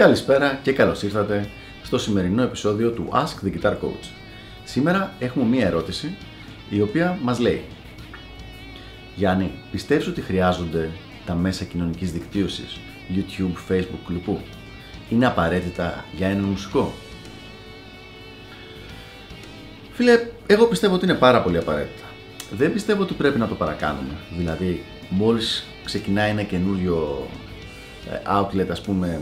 Καλησπέρα 0.00 0.58
και 0.62 0.72
καλώς 0.72 1.02
ήρθατε 1.02 1.48
στο 1.82 1.98
σημερινό 1.98 2.42
επεισόδιο 2.42 2.90
του 2.90 3.08
Ask 3.12 3.46
the 3.46 3.52
Guitar 3.52 3.72
Coach. 3.72 4.08
Σήμερα 4.64 5.12
έχουμε 5.18 5.44
μία 5.44 5.66
ερώτηση 5.66 6.16
η 6.70 6.80
οποία 6.80 7.18
μας 7.22 7.38
λέει 7.38 7.64
Γιάννη, 9.14 9.52
πιστεύεις 9.70 10.06
ότι 10.06 10.20
χρειάζονται 10.20 10.90
τα 11.26 11.34
μέσα 11.34 11.64
κοινωνικής 11.64 12.12
δικτύωσης, 12.12 12.80
YouTube, 13.14 13.72
Facebook, 13.72 13.98
κλπ. 14.06 14.36
Είναι 15.08 15.26
απαραίτητα 15.26 16.04
για 16.16 16.28
έναν 16.28 16.44
μουσικό; 16.44 16.92
Φίλε, 19.92 20.26
εγώ 20.46 20.66
πιστεύω 20.66 20.94
ότι 20.94 21.04
είναι 21.04 21.14
πάρα 21.14 21.42
πολύ 21.42 21.58
απαραίτητα. 21.58 22.04
Δεν 22.50 22.72
πιστεύω 22.72 23.02
ότι 23.02 23.14
πρέπει 23.14 23.38
να 23.38 23.48
το 23.48 23.54
παρακάνουμε. 23.54 24.14
Δηλαδή, 24.36 24.84
μόλις 25.08 25.66
ξεκινάει 25.84 26.30
ένα 26.30 26.42
καινούριο 26.42 27.28
ε, 28.10 28.18
outlet, 28.40 28.66
ας 28.70 28.80
πούμε, 28.80 29.20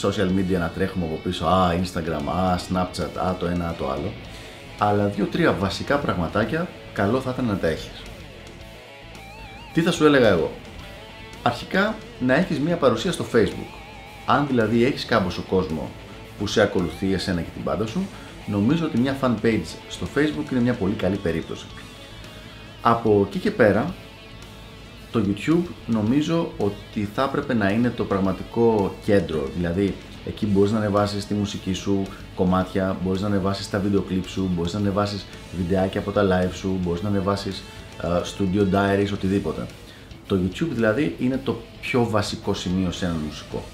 social 0.00 0.28
media 0.38 0.58
να 0.58 0.68
τρέχουμε 0.68 1.04
από 1.04 1.20
πίσω, 1.22 1.46
α, 1.46 1.74
Instagram, 1.82 2.28
α, 2.36 2.56
Snapchat, 2.56 3.26
α, 3.26 3.34
το 3.34 3.46
ένα, 3.46 3.68
α, 3.68 3.74
το 3.74 3.90
άλλο. 3.90 4.12
Αλλά 4.78 5.06
δύο-τρία 5.06 5.52
βασικά 5.52 5.96
πραγματάκια 5.98 6.68
καλό 6.92 7.20
θα 7.20 7.30
ήταν 7.30 7.44
να 7.44 7.56
τα 7.56 7.68
έχεις. 7.68 8.02
Τι 9.72 9.82
θα 9.82 9.90
σου 9.90 10.04
έλεγα 10.04 10.28
εγώ; 10.28 10.50
Αρχικά 11.42 11.94
να 12.20 12.34
έχεις 12.34 12.58
μία 12.58 12.76
παρουσία 12.76 13.12
στο 13.12 13.24
Facebook. 13.34 13.72
Αν 14.26 14.46
δηλαδή 14.46 14.84
έχεις 14.84 15.04
κάμποσο 15.04 15.42
κόσμο 15.42 15.90
που 16.38 16.46
σε 16.46 16.60
ακολουθεί 16.62 17.12
εσένα 17.12 17.40
και 17.40 17.50
την 17.54 17.64
πάντα 17.64 17.86
σου, 17.86 18.06
νομίζω 18.46 18.84
ότι 18.84 18.98
μια 18.98 19.16
fan 19.20 19.34
page 19.42 19.76
στο 19.88 20.06
Facebook 20.14 20.50
είναι 20.52 20.60
μια 20.60 20.74
πολύ 20.74 20.94
καλή 20.94 21.16
περίπτωση. 21.16 21.66
Από 22.82 23.24
εκεί 23.26 23.38
και 23.38 23.50
πέρα, 23.50 23.94
το 25.10 25.24
YouTube 25.26 25.70
νομίζω 25.86 26.52
ότι 26.58 27.08
θα 27.14 27.22
έπρεπε 27.22 27.54
να 27.54 27.70
είναι 27.70 27.90
το 27.90 28.04
πραγματικό 28.04 28.94
κέντρο, 29.04 29.48
δηλαδή 29.56 29.94
εκεί 30.26 30.46
μπορείς 30.46 30.72
να 30.72 30.78
ανεβάσεις 30.78 31.26
τη 31.26 31.34
μουσική 31.34 31.72
σου 31.72 32.02
κομμάτια, 32.34 32.96
μπορείς 33.04 33.20
να 33.20 33.26
ανεβάσεις 33.26 33.70
τα 33.70 33.78
βίντεο 33.78 34.00
κλιπ 34.00 34.26
σου, 34.26 34.50
μπορείς 34.54 34.72
να 34.72 34.78
ανεβάσεις 34.78 35.26
βιντεάκια 35.56 36.00
από 36.00 36.10
τα 36.10 36.22
live 36.22 36.54
σου, 36.54 36.78
μπορείς 36.82 37.02
να 37.02 37.08
ανεβάσεις 37.08 37.62
uh, 38.02 38.22
studio 38.22 38.74
diaries, 38.74 39.12
οτιδήποτε. 39.12 39.66
Το 40.26 40.38
YouTube 40.42 40.68
δηλαδή 40.70 41.16
είναι 41.18 41.40
το 41.44 41.56
πιο 41.80 42.08
βασικό 42.10 42.54
σημείο 42.54 42.90
σε 42.90 43.04
έναν 43.04 43.16
μουσικό. 43.26 43.64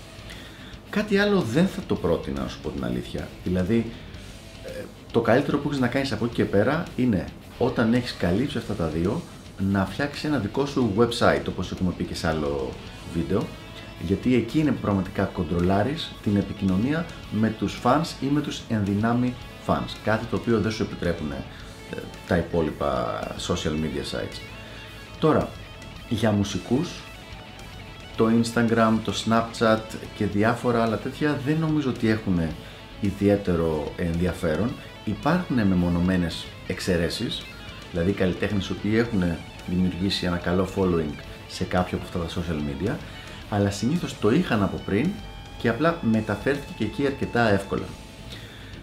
Κάτι 0.91 1.19
άλλο 1.19 1.41
δεν 1.41 1.67
θα 1.67 1.81
το 1.87 1.95
πρότεινα, 1.95 2.43
να 2.43 2.49
σου 2.49 2.59
πω 2.63 2.69
την 2.69 2.85
αλήθεια. 2.85 3.29
Δηλαδή, 3.45 3.87
ε, 4.65 4.85
το 5.13 5.21
καλύτερο 5.21 5.59
που 5.59 5.69
έχεις 5.69 5.81
να 5.81 5.89
κάνεις 5.89 6.13
από 6.13 6.25
εκεί 6.25 6.35
και 6.35 6.45
πέρα 6.45 6.85
είναι 6.97 7.25
όταν 7.59 7.95
έχεις 7.95 8.15
καλύψει 8.19 8.59
αυτά 8.59 8.75
τα 8.75 8.87
δύο, 8.87 9.23
να 9.59 9.87
φτιάξει 9.87 10.27
ένα 10.27 10.39
δικό 10.39 10.67
σου 10.67 10.93
website, 10.99 11.43
όπως 11.49 11.73
έχουμε 11.73 11.93
πει 11.97 12.05
και 12.05 12.15
σε 12.15 12.29
άλλο 12.29 12.71
βίντεο, 13.15 13.47
γιατί 14.01 14.35
εκεί 14.35 14.59
είναι 14.59 14.71
που 14.71 14.81
πραγματικά 14.81 15.25
κοντρολάρεις 15.25 16.13
την 16.23 16.37
επικοινωνία 16.37 17.07
με 17.31 17.49
τους 17.49 17.81
fans 17.85 18.07
ή 18.21 18.27
με 18.27 18.41
τους 18.41 18.61
ενδυνάμει 18.69 19.35
fans, 19.67 19.97
κάτι 20.05 20.25
το 20.25 20.37
οποίο 20.37 20.61
δεν 20.61 20.71
σου 20.71 20.83
επιτρέπουν 20.83 21.31
ε, 21.31 21.43
τα 22.27 22.37
υπόλοιπα 22.37 23.21
social 23.49 23.73
media 23.73 24.15
sites. 24.15 24.39
Τώρα, 25.19 25.49
για 26.09 26.31
μουσικούς, 26.31 26.89
το 28.17 28.27
Instagram, 28.43 28.93
το 29.05 29.15
Snapchat 29.25 29.81
και 30.17 30.25
διάφορα 30.25 30.83
άλλα 30.83 30.97
τέτοια 30.97 31.41
δεν 31.47 31.57
νομίζω 31.59 31.91
ότι 31.91 32.09
έχουν 32.09 32.41
ιδιαίτερο 33.01 33.93
ενδιαφέρον. 33.97 34.73
Υπάρχουν 35.05 35.67
μεμονωμένες 35.67 36.47
εξαιρέσεις, 36.67 37.43
δηλαδή 37.95 38.13
καλλιτέχνες 38.13 38.73
οι 38.83 38.99
έχουν 38.99 39.23
δημιουργήσει 39.67 40.27
ένα 40.27 40.37
καλό 40.37 40.69
following 40.77 41.15
σε 41.49 41.65
κάποιο 41.65 41.99
από 41.99 42.07
αυτά 42.07 42.19
τα 42.19 42.43
social 42.43 42.59
media, 42.61 42.93
αλλά 43.51 43.71
συνήθως 43.71 44.19
το 44.19 44.31
είχαν 44.31 44.63
από 44.63 44.81
πριν 44.85 45.11
και 45.59 45.69
απλά 45.69 45.99
μεταφέρθηκε 46.03 46.73
και 46.77 46.85
εκεί 46.85 47.07
αρκετά 47.07 47.49
εύκολα. 47.49 47.85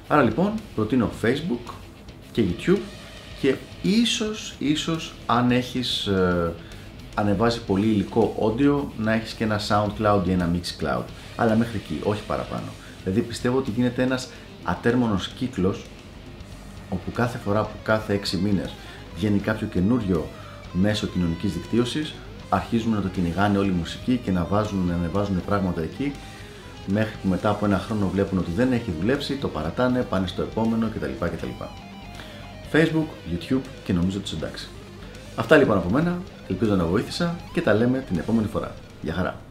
Άρα 0.08 0.24
λοιπόν 0.24 0.54
προτείνω 0.76 1.10
Facebook 1.22 1.74
και 2.32 2.44
YouTube 2.44 2.80
και 3.42 3.56
ίσως, 3.82 4.56
ίσως 4.60 5.14
αν 5.26 5.52
έχεις 5.52 6.06
ε, 6.06 6.54
ανεβάσει 7.16 7.62
πολύ 7.62 7.88
υλικό 7.88 8.36
audio 8.40 8.84
να 8.98 9.14
έχεις 9.14 9.34
και 9.34 9.44
ένα 9.44 9.60
SoundCloud 9.68 10.22
ή 10.28 10.32
ένα 10.32 10.52
MixCloud, 10.54 11.04
αλλά 11.36 11.56
μέχρι 11.56 11.78
εκεί, 11.78 12.00
όχι 12.04 12.22
παραπάνω. 12.28 12.68
Δηλαδή 13.04 13.22
πιστεύω 13.22 13.58
ότι 13.58 13.72
γίνεται 13.72 14.04
ένας 14.04 14.30
ατέρμονος 14.64 15.28
κύκλος 15.28 15.86
όπου 16.90 17.12
κάθε 17.12 17.38
φορά 17.38 17.62
που 17.62 17.76
κάθε 17.84 18.20
6 18.34 18.38
μήνες 18.38 18.74
βγαίνει 19.16 19.40
κάποιο 19.40 19.68
καινούριο 19.68 20.28
μέσω 20.74 21.08
κοινωνικής 21.08 21.54
δικτύωσης 21.54 22.14
αρχίζουν 22.50 22.94
να 22.94 23.02
το 23.02 23.08
κυνηγάνε 23.08 23.58
όλη 23.58 23.70
η 23.70 23.76
μουσική 23.78 24.20
και 24.24 24.32
να, 24.32 24.44
βάζουν, 24.44 24.86
να 24.88 24.94
ανεβάζουν 24.94 25.42
πράγματα 25.46 25.82
εκεί 25.82 26.12
μέχρι 26.86 27.14
που 27.22 27.28
μετά 27.28 27.50
από 27.50 27.66
ένα 27.66 27.80
χρόνο 27.80 28.10
βλέπουν 28.10 28.38
ότι 28.38 28.52
δεν 28.52 28.72
έχει 28.72 28.94
δουλέψει, 29.00 29.36
το 29.36 29.48
παρατάνε, 29.48 30.02
πάνε 30.02 30.28
στο 30.28 30.42
επόμενο 30.42 30.90
κτλ. 30.96 31.26
κτλ. 31.26 31.48
Facebook, 32.72 33.08
YouTube 33.32 33.62
και 33.84 33.94
νομίζω 33.94 34.18
ότι 34.18 34.32
εντάξει. 34.36 34.68
Αυτά 35.36 35.58
λοιπόν 35.58 35.78
από 35.78 35.90
μένα, 35.90 36.22
ελπίζω 36.48 36.76
να 36.76 36.86
βοήθησα 36.86 37.36
και 37.54 37.62
τα 37.62 37.74
λέμε 37.74 38.04
την 38.08 38.18
επόμενη 38.18 38.48
φορά. 38.48 38.72
Γεια 39.02 39.14
χαρά! 39.14 39.51